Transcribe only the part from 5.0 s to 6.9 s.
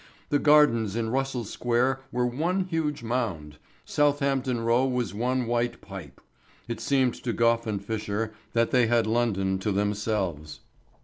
one white pipe. It